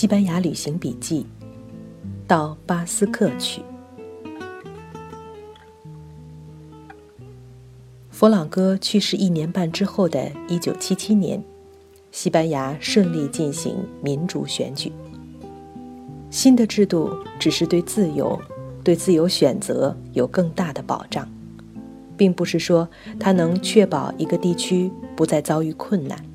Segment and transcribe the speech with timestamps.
[0.00, 1.22] 西班牙旅行笔记》，
[2.28, 3.60] 到巴斯克去。
[8.08, 11.42] 佛朗哥去世一年半之后的一九七七年，
[12.12, 14.92] 西班牙顺利进行民主选举。
[16.30, 17.10] 新的制度
[17.40, 18.40] 只是对自由、
[18.84, 21.28] 对自由选择有更大的保障，
[22.16, 22.88] 并不是说
[23.18, 26.27] 它能确保一个地区不再遭遇困难。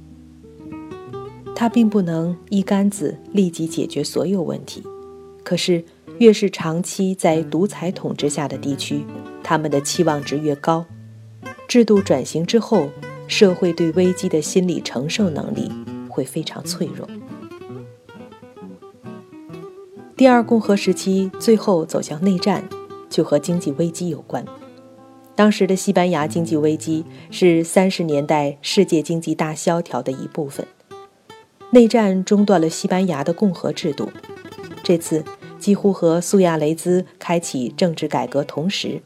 [1.56, 4.84] 它并不能一竿子立即解决所有问题，
[5.44, 5.84] 可是
[6.18, 9.06] 越是长期在独裁统治下的地区，
[9.42, 10.86] 他们的期望值越高。
[11.68, 12.90] 制度转型之后，
[13.28, 15.72] 社会对危机的心理承受能力
[16.10, 17.08] 会非常脆弱。
[20.18, 22.68] 第二共和时期最后走向内战，
[23.10, 24.46] 就和经济危机有关。
[25.36, 30.68] 当时的西班牙经济危机是三十年代世界经济大萧条的一部分。
[31.74, 34.08] 内战中断了西班牙的共和制度，
[34.84, 35.26] 这次
[35.58, 39.02] 几乎和苏亚雷兹开启政治改革同时，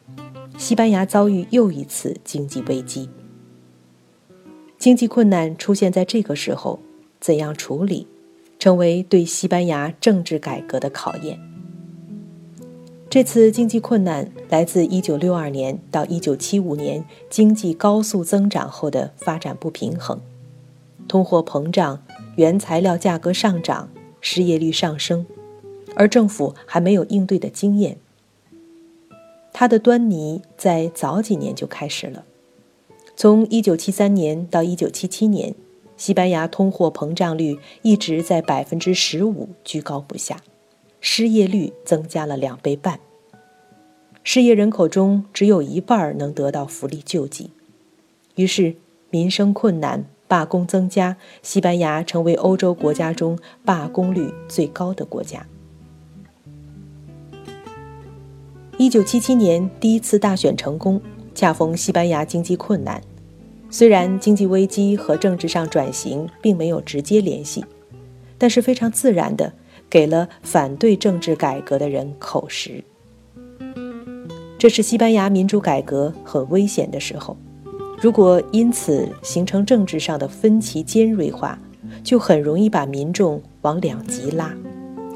[0.58, 3.10] 西班牙遭遇又一次经济危机。
[4.78, 6.82] 经济困难出现在这个时候，
[7.22, 8.06] 怎样处理，
[8.60, 11.40] 成为对西班牙政治改革的考验。
[13.10, 20.20] 这次经济困难来自1962年到1975年经济高速增长后的发展不平衡，
[21.08, 22.04] 通货膨胀。
[22.38, 23.90] 原材料价格上涨，
[24.22, 25.26] 失业率上升，
[25.96, 27.98] 而政府还没有应对的经验。
[29.52, 32.26] 它的端倪在早几年就开始了。
[33.16, 35.56] 从1973年到1977年，
[35.98, 40.40] 西班牙通货膨胀率一直在百分之十五居高不下，
[41.02, 43.00] 失业率增加了两倍半。
[44.24, 47.50] 失业人口中只有一半能得到福利救济，
[48.36, 48.76] 于是
[49.10, 50.06] 民生困难。
[50.28, 55.46] 罢工增加，西班牙成为欧洲国家中罢工率最高的国家。
[58.78, 61.02] 一九七七年第一次大选成功，
[61.34, 63.02] 恰逢西班牙经济困难。
[63.70, 67.66] 虽然经济危机和政治上转型并没有直接联系，
[68.38, 69.52] 但是非常自然的
[69.90, 72.84] 给了反对政治改革的人口实。
[74.58, 77.36] 这是西班牙民主改革很危险的时候。
[78.00, 81.60] 如果因此形成政治上的分歧尖锐化，
[82.04, 84.54] 就很容易把民众往两极拉，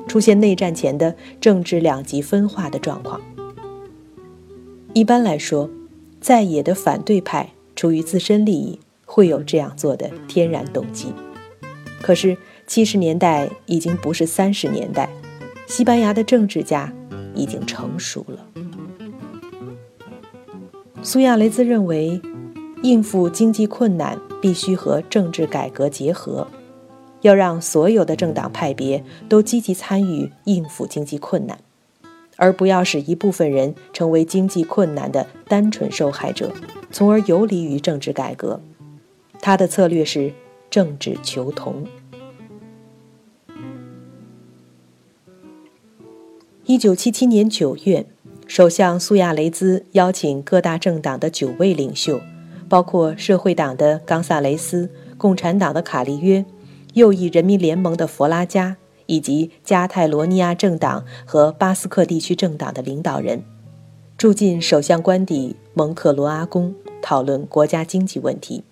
[0.07, 3.21] 出现内战前的政治两极分化的状况。
[4.93, 5.69] 一般来说，
[6.19, 11.13] 在野的反对派出于自身利益，会有这样做的天然动机。
[12.01, 15.07] 可是七十年代已经不是三十年代，
[15.67, 16.91] 西班牙的政治家
[17.35, 18.47] 已经成熟了。
[21.03, 22.19] 苏亚雷兹认为。
[22.83, 26.47] 应付经济困难，必须和政治改革结合，
[27.21, 31.59] 要让所有的政党派别都积极参与应付经济困难，
[32.37, 36.51] 而不要使一部分人成为经济困难的单纯受害者，
[36.91, 38.59] 从而游离于政治改革。
[39.39, 40.33] 他的策略是
[40.69, 41.85] 政治求同。
[46.65, 48.05] 一九七七年九月，
[48.47, 52.19] 首相苏亚雷兹邀请各大政党的九位领袖。
[52.71, 56.45] 包括社会党的冈萨雷斯、共产党的卡利约、
[56.93, 58.77] 右翼人民联盟的弗拉加，
[59.07, 63.43] 以及加泰罗尼亚政党和巴斯克地区政党的领导人，
[64.17, 68.63] 住进首相官邸蒙克罗阿宫，讨论国家经济问题。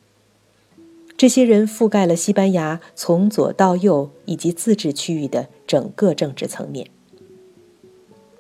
[1.18, 6.88] 这些人覆盖了西班牙从左到右以及自治区域的整个政治层面。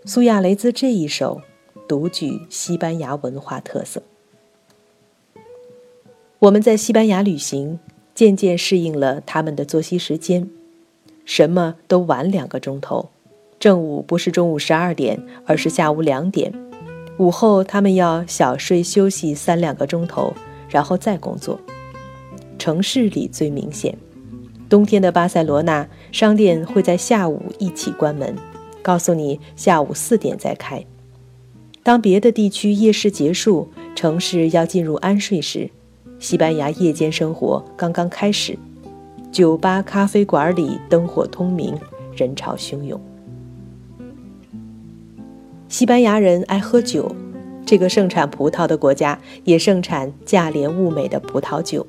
[0.05, 1.41] 苏亚雷兹这一手，
[1.85, 4.01] 独具西班牙文化特色。
[6.39, 7.79] 我们在西班牙旅行，
[8.15, 10.49] 渐渐适应了他们的作息时间，
[11.25, 13.09] 什么都晚两个钟头。
[13.59, 16.53] 正午不是中午十二点，而是下午两点。
[17.17, 20.33] 午后他们要小睡休息三两个钟头，
[20.69, 21.59] 然后再工作。
[22.57, 23.97] 城市里最明显，
[24.69, 28.33] 冬天的巴塞罗那商店会在下午一起关门，
[28.81, 30.85] 告诉你下午四点再开。
[31.83, 35.69] 当别的地区夜市结束，城市要进入安睡时。
[36.19, 38.57] 西班牙夜间生活刚刚开始，
[39.31, 41.73] 酒吧、咖啡馆里灯火通明，
[42.13, 42.99] 人潮汹涌。
[45.69, 47.15] 西班牙人爱喝酒，
[47.65, 51.87] 这个盛产葡萄的国家也盛产价廉物美的葡萄酒。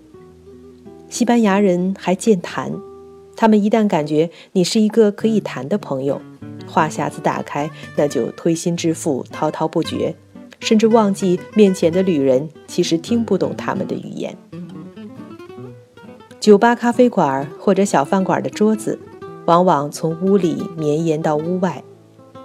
[1.08, 2.72] 西班牙人还健谈，
[3.36, 6.22] 他们一旦感觉你是一个可以谈的朋友，
[6.68, 10.14] 话匣子打开，那就推心置腹，滔滔不绝。
[10.60, 14.36] 甚至忘记面前的旅人其实听不懂他们的语言。
[16.38, 18.98] 酒吧、咖啡馆或者小饭馆的桌子，
[19.46, 21.82] 往往从屋里绵延到屋外，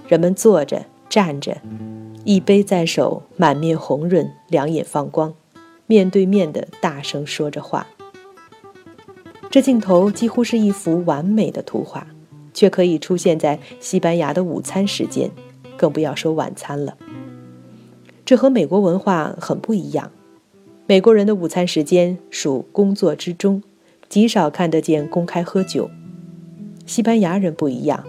[0.07, 1.55] 人们坐着、站着，
[2.23, 5.33] 一杯在手，满面红润，两眼放光，
[5.87, 7.87] 面对面的大声说着话。
[9.49, 12.05] 这镜头几乎是一幅完美的图画，
[12.53, 15.31] 却可以出现在西班牙的午餐时间，
[15.77, 16.97] 更不要说晚餐了。
[18.25, 20.11] 这和美国文化很不一样。
[20.87, 23.61] 美国人的午餐时间属工作之中，
[24.09, 25.89] 极少看得见公开喝酒。
[26.85, 28.03] 西班牙人不一样，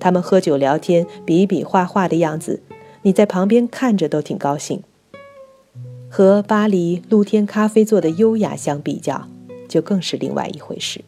[0.00, 2.62] 他们喝酒聊天、比比划划的样子，
[3.02, 4.82] 你在旁边看着都挺高兴。
[6.08, 9.28] 和巴黎露天咖啡座的优雅相比较。
[9.68, 11.04] 就更是另外一回事。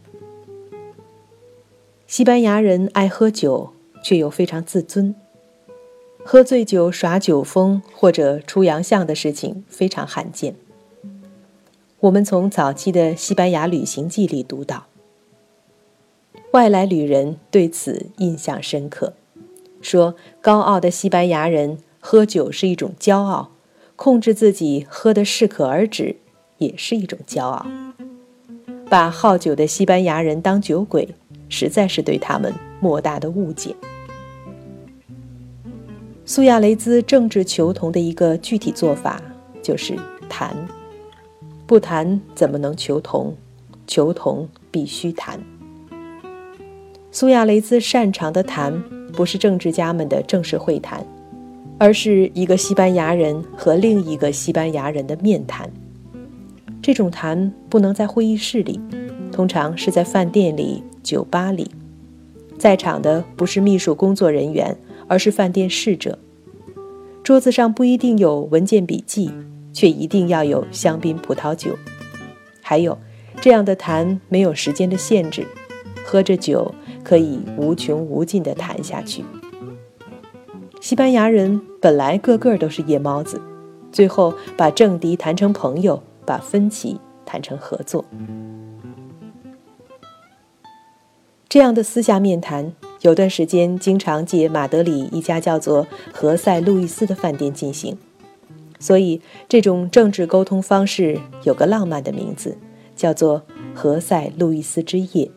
[2.06, 3.70] 西班牙人爱喝酒，
[4.04, 5.14] 却又非常自尊，
[6.24, 10.54] 喝醉酒耍酒疯或者出洋相的事情非常罕见。
[12.00, 14.86] 我们从早期的西班牙旅行记里读到，
[16.52, 19.14] 外来旅人对此印象深刻，
[19.82, 23.50] 说高傲的西班牙人喝酒是一种骄傲，
[23.96, 26.16] 控制自己喝得适可而止
[26.58, 27.66] 也是一种骄傲。
[28.88, 31.08] 把好酒的西班牙人当酒鬼，
[31.48, 33.74] 实在是对他们莫大的误解。
[36.32, 39.20] 苏亚雷兹政治求同的一个具体做法
[39.60, 39.96] 就是
[40.28, 40.56] 谈，
[41.66, 43.34] 不谈怎么能求同？
[43.84, 45.40] 求同必须谈。
[47.10, 48.80] 苏亚雷兹擅长的谈，
[49.12, 51.04] 不是政治家们的正式会谈，
[51.78, 55.68] 而是一个西班牙人和另一个西班牙人的面谈。
[56.80, 58.78] 这种谈不能在会议室里，
[59.32, 61.68] 通常是在饭店里、酒吧里。
[62.56, 64.76] 在场的不是秘书工作人员，
[65.10, 66.16] 而是饭店侍者。
[67.24, 69.30] 桌子上不一定有文件笔记，
[69.72, 71.76] 却一定要有香槟葡萄酒。
[72.62, 72.96] 还有，
[73.40, 75.44] 这样的谈没有时间的限制，
[76.06, 76.72] 喝着酒
[77.02, 79.24] 可以无穷无尽地谈下去。
[80.80, 83.42] 西班牙人本来个个都是夜猫子，
[83.90, 86.00] 最后把政敌谈成朋友。
[86.26, 88.04] 把分歧谈成合作，
[91.48, 92.72] 这样的私下面谈，
[93.02, 97.96] 有段时间经常借马德里一家叫做何塞路易斯的饭店进行。
[98.78, 102.56] 所以，这种政治沟通方式有个浪漫的名字，
[102.96, 103.42] 叫做
[103.74, 105.30] 何塞路易斯之夜。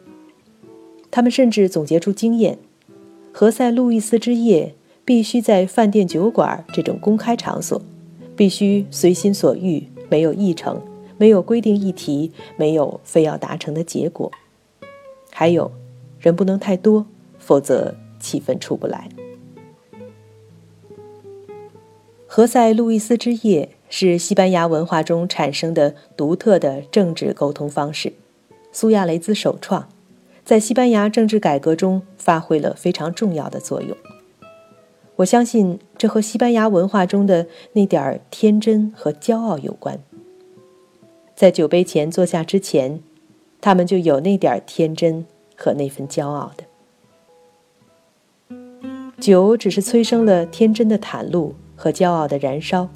[1.12, 2.58] 他们甚至总结出经验：
[3.32, 4.76] 何塞路易斯之夜
[5.06, 7.82] 必须在饭店酒馆这种公开场所，
[8.36, 9.88] 必须随心所欲。
[10.10, 10.80] 没有议程，
[11.18, 14.32] 没有规定议题，没有非要达成的结果，
[15.32, 15.72] 还有，
[16.20, 17.08] 人不能太多，
[17.44, 19.10] 否则气氛出不来。
[22.26, 28.14] 何塞路易斯之夜是西班牙文化中产生的独特的政治沟通方式，
[28.72, 29.88] 苏亚雷兹首创，
[30.44, 33.96] 在西班牙政治改革中发挥了非常重要的作用。
[35.18, 40.00] 我相信这和西班牙文化中的那点儿天真和骄傲有关。
[41.36, 43.00] 在酒杯前坐下之前，
[43.62, 45.24] 他们就有那点儿天真
[45.56, 46.64] 和那份骄傲的。
[49.24, 52.90] 酒只是催生了天真的袒露和骄傲的燃烧，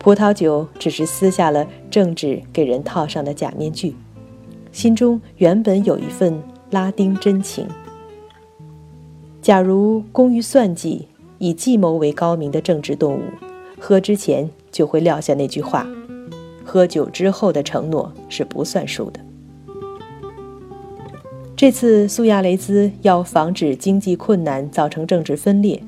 [0.00, 3.94] 葡萄酒只是撕下了政治给人套上的假面具，
[4.72, 7.68] 心中原本有一份拉丁真情。
[9.40, 11.06] 假如工于算计、
[11.38, 13.22] 以计谋为高明的政治动物，
[13.78, 15.86] 喝之前就会撂下那句话
[16.66, 19.20] ：“喝酒之后的承诺是不算数的。”
[21.62, 25.80] 这次苏亚雷兹要防止经济困难造成政治分裂，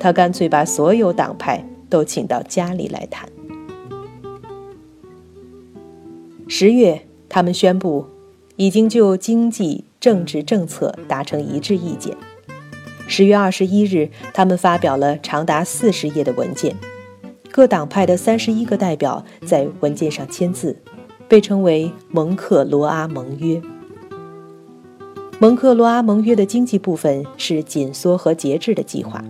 [0.00, 3.28] 他干脆把所有党派都请到家里来谈。
[6.48, 8.04] 十月，他们宣布
[8.56, 12.16] 已经就经济、政治政策达成一致意见。
[13.06, 16.74] 十月二十一日，他们发表了长达四十页的文件，
[17.52, 20.76] 各党派的三十一个代表在文件上签字，
[21.28, 23.60] 被称为《蒙克罗阿盟约》。
[25.42, 29.24] 蒙克罗阿盟约的经济部分是紧缩和节制的计划，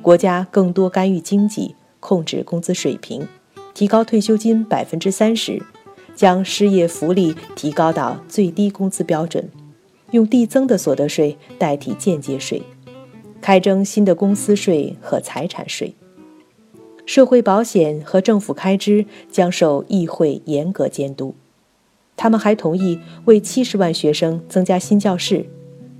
[0.00, 3.28] 国家更多干预经济，控制工资水平，
[3.74, 5.62] 提高退休金百分之三十，
[6.14, 9.46] 将失业福利提高到最低工资标准，
[10.12, 12.62] 用递增的所得税代替间接税。
[13.42, 15.94] 开征新的公司税和财产税，
[17.04, 21.34] 社会保险和政府开支将受议会严格监督。
[22.18, 25.46] 他们还同意为七十万学生增加新教室，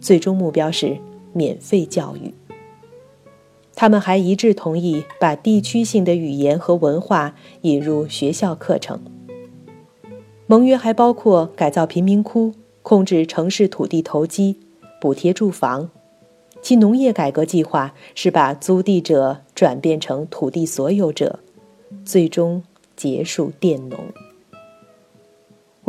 [0.00, 0.98] 最终目标是
[1.32, 2.34] 免费教育。
[3.75, 9.00] 他们还一致同意把地区性的语言和文化引入学校课程。
[10.48, 14.58] 盟约还包括改造贫民窟、控制城市土地投机。
[15.00, 15.90] 补贴住房；
[16.60, 21.38] 其农业改革计划是把租地者转变成土地所有者，
[22.04, 22.64] 最终
[22.96, 24.00] 结束佃农。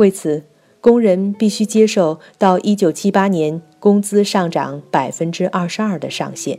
[0.00, 0.42] 为此，
[0.80, 6.58] 工人必须接受到1978年工资上涨百分之二十二的上限，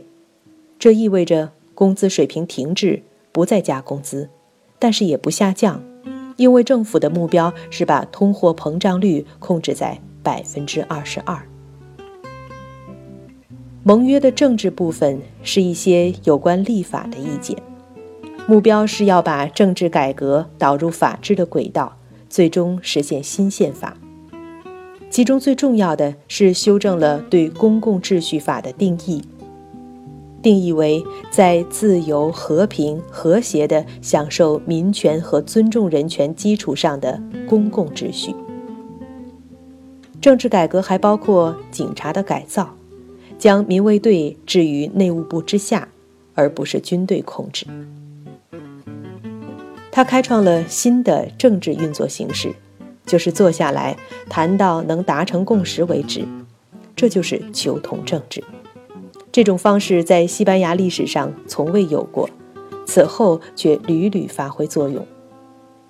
[0.78, 4.30] 这意味着工资水平停滞，不再加工资，
[4.78, 5.82] 但是也不下降，
[6.36, 11.44] 因为政府的目标是把通货膨胀率控制在百分之二十二。
[13.82, 17.60] 盟约的政治部分是一些有关立法的意见，
[18.46, 21.98] 目标是要把政治改革导入法治的轨道。
[22.32, 23.94] 最终实现新宪法，
[25.10, 29.22] 其中最重要的是修正了对公共秩序法的定义，
[30.40, 38.34] 定义为在自由、和平、和谐的享受民权和尊重人权基础上的公共秩序。
[40.18, 42.74] 政治改革还包括警察的改造，
[43.38, 45.86] 将民卫队置于内务部之下，
[46.34, 47.66] 而不是军队控制。
[49.92, 52.54] 他开创了新的政治运作形式，
[53.04, 53.94] 就是坐下来
[54.30, 56.26] 谈到能达成共识为止，
[56.96, 58.42] 这就是求同政治。
[59.30, 62.28] 这种方式在西班牙历史上从未有过，
[62.86, 65.06] 此后却屡屡发挥作用。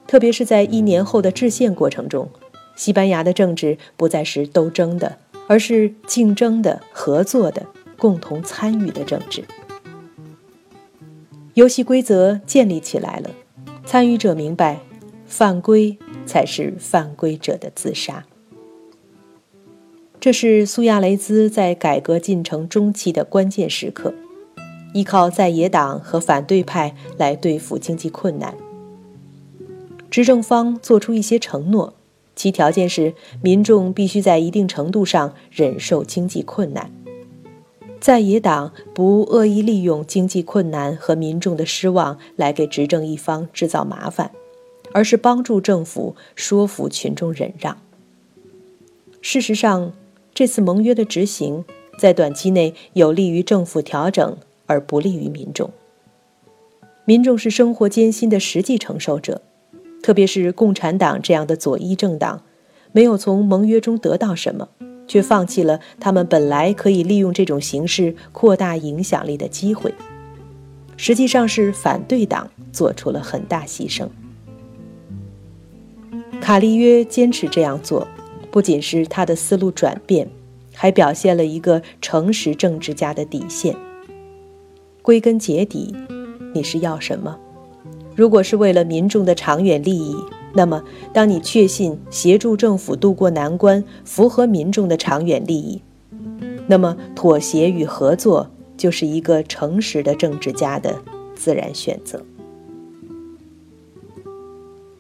[0.09, 2.29] 特别是在一年后的制宪过程中，
[2.75, 5.17] 西班牙的政治不再是斗争的，
[5.47, 7.65] 而是竞争的、合作的、
[7.97, 9.45] 共同参与的政治。
[11.55, 13.31] 游戏规则建立起来了。
[13.85, 14.81] 参与者明白，
[15.27, 18.25] 犯规才是犯规者的自杀。
[20.21, 24.15] 这是苏亚雷兹在改革进程中期的关键时刻，
[24.95, 28.55] 依靠在野党和反对派来对付经济困难。
[30.09, 31.95] 执政方做出一些承诺，
[32.37, 36.91] 其条件是民众必须在一定程度上忍受经济困难。
[38.03, 44.33] 在野党不恶意利用经济困难和民众的失望来给执政一方制造麻烦，
[44.91, 47.79] 而是帮助政府说服群众忍让。
[49.21, 49.93] 事实上，
[50.35, 51.65] 这次盟约的执行
[51.97, 55.71] 在短期内有利于政府调整，而不利于民众。
[57.05, 59.41] 民众是生活艰辛的实际承受者，
[60.03, 62.43] 特别是共产党这样的左翼政党，
[62.91, 64.69] 没有从盟约中得到什么。
[65.13, 69.93] 却放弃了他们本来可以利用这种形式扩大影响力的机会，
[70.97, 74.09] 实际上是反对党做出了很大牺牲。
[76.41, 78.09] 卡利约坚持这样做，
[78.51, 80.27] 不仅是他的思路转变，
[80.73, 83.77] 还表现了一个诚实政治家的底线。
[85.03, 85.95] 归根结底，
[86.55, 87.39] 你是要什么？
[88.15, 90.17] 如果是为了民众的长远利益。
[90.55, 90.83] 那么，
[91.15, 95.81] 当你确信协助政府渡过难关符合民众的长远利益，
[96.67, 100.95] 那么妥协与合作就是一个诚实的政治家的
[101.35, 102.23] 自然选择。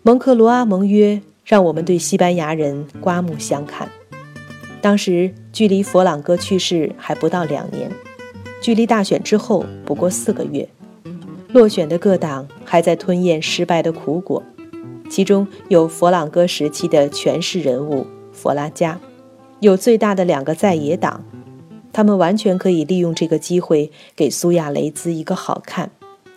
[0.02, 3.88] 蒙克罗阿盟约让我们对西班牙人刮目相看。
[4.81, 7.90] 当时距离佛朗哥去世还不到两年，
[8.62, 10.66] 距离大选之后不过四个月，
[11.52, 14.42] 落选的各党还在吞咽失败的苦果。
[15.11, 18.99] 其中有佛朗哥时期的权势人物佛拉加，
[19.61, 21.23] 有最大的两个在野党，
[21.92, 25.90] 他们完全可以利用这个机会给苏亚雷兹一个好看，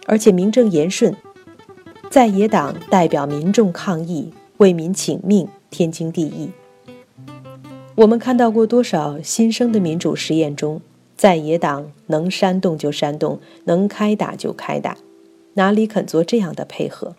[0.05, 1.15] 而且名正言顺。
[2.09, 6.49] 在野党代表民众抗议，为民请命，天经地义。
[7.95, 10.81] 我们看到过多少新生的民主实验中，
[11.15, 14.97] 在野党能煽动就煽动，能开打就开打，
[15.53, 17.15] 哪里肯做这样的配合？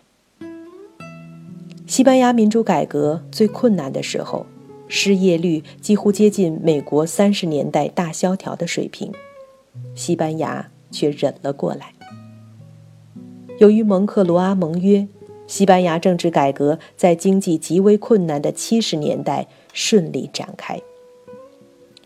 [1.87, 4.45] 西班牙民主改革最困难的时候，
[4.87, 9.11] 失业率几乎接近美国三十年代大萧条的水平，
[9.95, 11.93] 西班牙却忍了过来。
[13.59, 15.07] 由于蒙克罗阿盟约，
[15.47, 20.79] 西班牙政治改革在经济极为困难的七十年代顺利展开。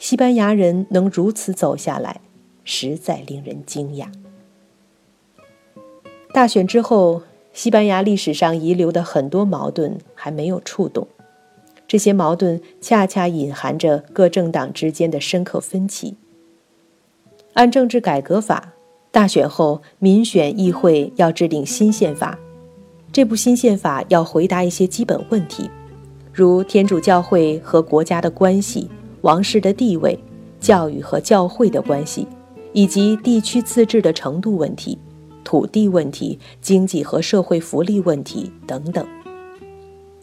[0.01, 2.21] 西班牙人能如此走下来，
[2.63, 4.07] 实在令人惊讶。
[6.33, 7.21] 大选之后。
[7.53, 11.05] 西班牙历史上遗留的很多矛盾还没有触动，
[11.85, 16.15] 这些矛盾恰恰隐含着各政党之间的深刻分歧。
[17.55, 18.71] 按政治改革法，
[19.11, 22.39] 大选后民选议会要制定新宪法，
[23.11, 25.69] 这部新宪法要回答一些基本问题，
[26.31, 28.89] 如天主教会和国家的关系、
[29.21, 30.17] 王室的地位、
[30.59, 32.27] 教育和教会的关系，
[32.73, 34.97] 以及地区自治的程度问题。
[35.43, 39.05] 土地问题、经济和社会福利问题等等。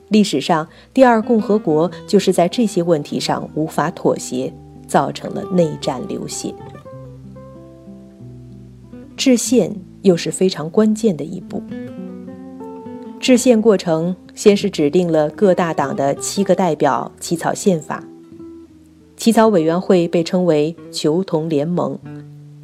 [0.09, 4.51] 历史上，第二共和国就是在这些问题上无法妥协，
[4.87, 6.55] 造成了内战流血。
[9.17, 11.63] 制宪又是非常关键的一步。
[13.21, 18.03] 制宪过程先是指定了各大党的七个代表起草宪法，
[19.19, 21.99] 起草委员会被称为求同联盟，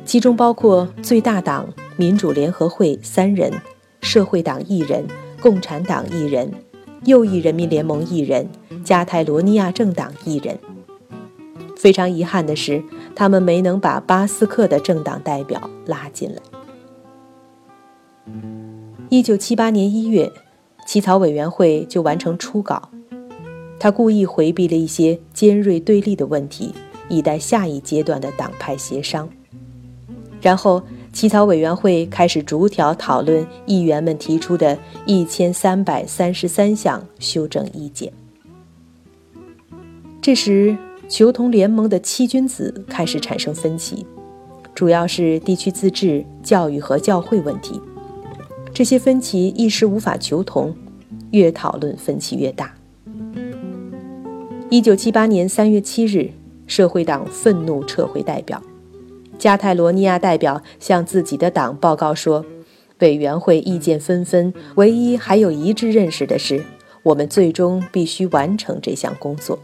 [0.04, 3.52] 其中包括最大党民主联合会三人，
[4.00, 5.04] 社会党一人，
[5.42, 6.48] 共产党一人，
[7.06, 8.48] 右翼人民联盟一人，
[8.84, 10.56] 加泰罗尼亚政党一人。
[11.76, 12.80] 非常遗憾的是，
[13.16, 16.40] 他们没能把巴斯克的政党代表拉进来。
[19.08, 20.32] 一九七八年一月。
[20.86, 22.90] 起草委员会就完成初稿，
[23.78, 26.72] 他故意回避了一些尖锐对立的问题，
[27.08, 29.28] 以待下一阶段的党派协商。
[30.40, 38.12] 然后，起草委员会开始逐条讨论议员们提出的一千三百三十三项修正意见。
[40.20, 40.76] 这时，
[41.08, 44.06] 求同联盟的七君子开始产生分歧，
[44.74, 47.80] 主要是地区自治、教育和教会问题。
[48.72, 50.74] 这些分歧一时无法求同，
[51.30, 52.74] 越讨论分歧越大。
[54.74, 56.32] 一九七八年三月七日，
[56.66, 58.60] 社会党愤怒撤回代表，
[59.38, 62.44] 加泰罗尼亚代表向自己的党报告说
[62.98, 66.60] ：“委员会意见纷纷，唯一还有一致认识的是，
[67.04, 69.60] 我们最终必须完成这项工作。”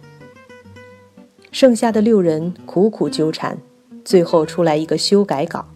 [1.50, 3.58] 剩下的六人苦苦纠缠，
[4.04, 5.66] 最后出来一个修改稿，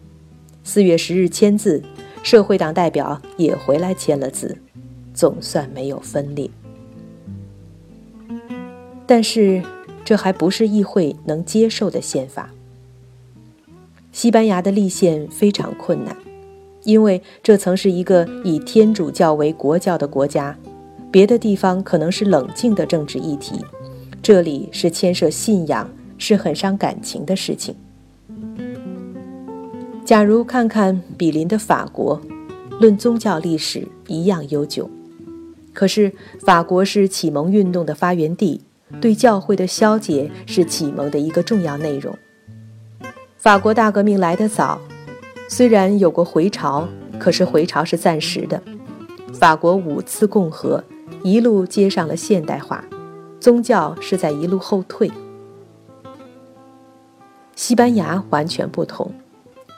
[0.63, 1.83] 四月十日签字。
[2.23, 4.57] 社会党代表也回来签了字，
[5.13, 6.49] 总算没有分裂。
[9.07, 9.63] 但是，
[10.05, 12.51] 这还不是议会能接受的宪法。
[14.13, 16.17] 西班牙的立宪非常困难，
[16.85, 20.57] 因为这曾是一个以天主教为国教的国家，
[21.11, 23.57] 别的地方可能是冷静的政治议题，
[24.23, 27.75] 这里是牵涉信仰，是很伤感情的事情。
[30.05, 32.21] 假如看看比邻的法国，
[32.81, 34.89] 论宗教历史一样悠久，
[35.73, 38.61] 可是法国是启蒙运动的发源地，
[39.01, 42.17] 对教会的消解是启蒙的一个重要内容。
[43.37, 44.81] 法国大革命来得早，
[45.49, 48.63] 虽然有过回潮，可是回潮是暂时的。
[49.33, 50.83] 法国五次共和
[51.23, 52.83] 一路接上了现代化，
[53.39, 55.11] 宗教是在一路后退。
[57.55, 59.13] 西班牙完全不同。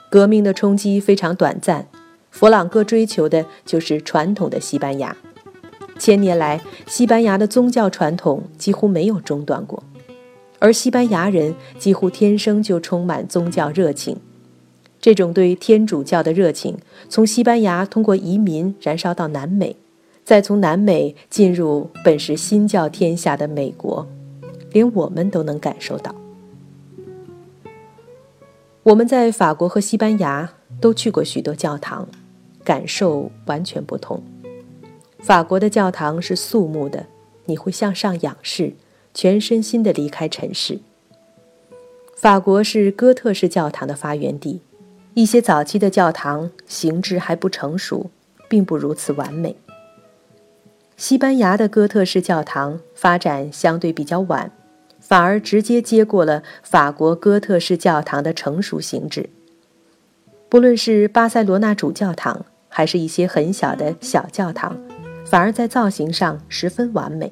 [0.09, 1.85] 革命的冲击非常短暂，
[2.31, 5.15] 弗朗哥追求的就是传统的西班牙。
[5.97, 9.83] 千年来，西班牙的宗教传统几乎没有中断过，
[10.59, 14.17] 而西班牙人几乎天生就充满宗教热情。
[14.99, 19.75] 这种对天主教的热情，从西班牙通过移民燃烧到南美，
[20.23, 24.05] 再从南美进入本是新教天下的美国，
[24.71, 26.13] 连我们都能感受到。
[28.83, 30.49] 我们在法国和西班牙
[30.81, 32.07] 都去过许多教堂，
[32.63, 34.21] 感受完全不同。
[35.19, 37.05] 法国的教堂是肃穆的，
[37.45, 38.73] 你会向上仰视，
[39.13, 40.79] 全身心地离开尘世。
[42.15, 44.61] 法国是哥特式教堂的发源地，
[45.13, 48.09] 一些早期的教堂形制还不成熟，
[48.47, 49.55] 并不如此完美。
[50.95, 54.51] 西班牙的哥特式教堂发展相对比较晚。
[54.99, 59.29] 反而直接接过了法国哥特式教堂的成熟形制。
[60.49, 64.77] 不论是巴塞罗那主教堂，还是一些很小的小教堂，
[65.29, 67.31] 反而在造型上十分完美。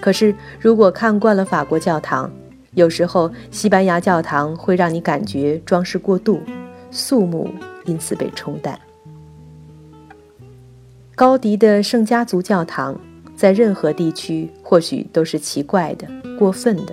[0.00, 2.30] 可是，如果看惯了法国教堂，
[2.72, 6.40] 有时候西班牙教堂会让你感觉装饰过度，
[6.90, 7.50] 肃穆，
[7.84, 8.78] 因此被冲淡。
[11.14, 12.98] 高迪的圣家族教堂。
[13.36, 16.92] 在任何地区，或许都是奇怪的、过分的，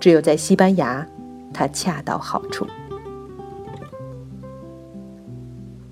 [0.00, 1.06] 只有在西班牙，
[1.52, 2.66] 它恰到好处。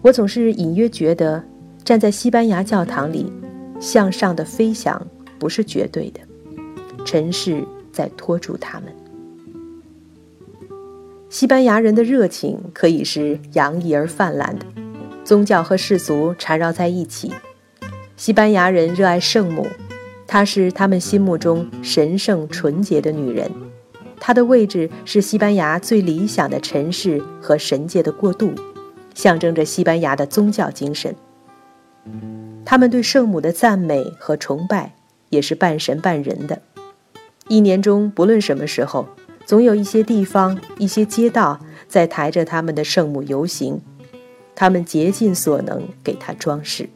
[0.00, 1.44] 我总是隐约觉得，
[1.88, 3.32] 站在西班牙教堂里，
[3.80, 5.06] 向上的飞翔
[5.38, 6.20] 不是绝对的，
[7.02, 8.94] 尘世在拖住他们。
[11.30, 14.66] 西班牙人的热情可以是洋溢而泛滥的，
[15.24, 17.32] 宗教和世俗缠绕在一起。
[18.18, 19.66] 西班牙人热爱圣母，
[20.26, 23.50] 她是他们心目中神圣纯洁的女人，
[24.20, 28.52] 她的位置是西班牙最理想的尘世和神界的过渡，
[29.14, 31.16] 象征着西班牙的宗教精神。
[32.64, 34.94] 他们对圣母的赞美和崇拜
[35.30, 36.60] 也是半神半人的。
[37.48, 39.08] 一年中不论什么时候，
[39.46, 43.80] 总有一些地方、一些街道在抬着他们的圣母游行，
[44.54, 46.90] 他们竭尽所能给她装饰。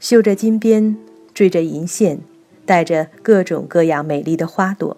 [0.00, 0.96] 绣着金边，
[1.32, 2.18] 缀着银线，
[2.66, 4.96] 带着各种各样美丽的花朵。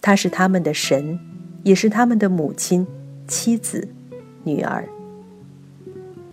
[0.00, 1.20] 她是他们的神，
[1.62, 2.86] 也是他们的母亲、
[3.28, 3.86] 妻子、
[4.44, 4.88] 女儿。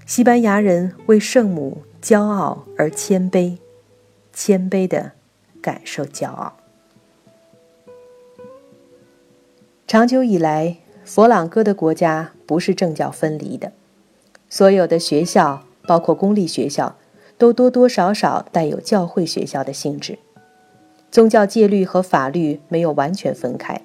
[0.09, 3.57] 西班牙人为圣母骄傲而谦卑，
[4.33, 5.11] 谦卑的
[5.61, 6.57] 感受骄傲。
[9.85, 13.71] 长久以来，佛朗哥的国家不是政教分离的，
[14.49, 16.95] 所有的学校，包括公立学校，
[17.37, 20.17] 都多多少少带有教会学校的性质。
[21.11, 23.83] 宗教戒律和法律没有完全分开，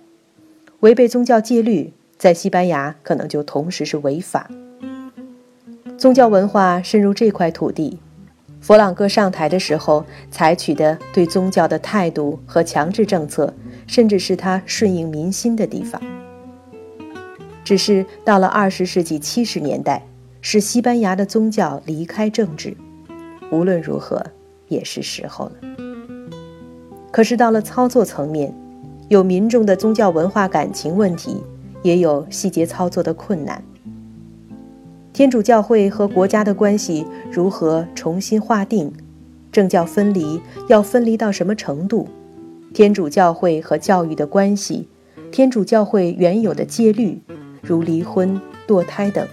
[0.81, 4.51] 违背宗教戒律，在西班牙可能就同时是违法。
[5.97, 7.99] 宗教文化深入这块土地，
[8.61, 13.53] 佛朗哥上台的时候采取的对宗教的态度和强制政策。
[13.87, 16.01] 甚至是他顺应民心的地方。
[17.63, 20.03] 只是到了二十世纪七十年代，
[20.41, 22.75] 使西班牙的宗教离开政治，
[23.53, 24.25] 无论如何
[24.69, 25.53] 也是时候了。
[27.11, 28.55] 可是到了操作层面，
[29.11, 31.43] 有民众的宗教文化感情问题，
[31.83, 33.63] 也有细节操作的困难。
[35.15, 38.93] 天主教会和国家的关系如何重新划定？
[39.53, 42.09] 政教分离要分离到什么程度？
[42.75, 44.89] 天主教会和教育的关系，
[45.31, 47.21] 天主教会原有的戒律，
[47.63, 49.25] 如离婚、堕胎等，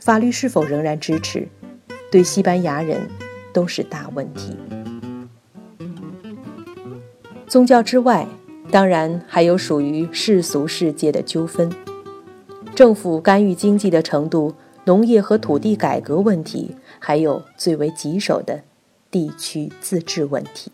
[0.00, 1.46] 法律是否仍然支持，
[2.10, 2.96] 对西班牙人
[3.52, 4.56] 都是大问题。
[7.46, 8.26] 宗教之外，
[8.70, 11.70] 当然还有属于世俗世界的纠纷，
[12.74, 18.62] 政府干预经济的程度，农业和土地改革问题，还有最为棘手的
[19.10, 20.72] 地区自治问题。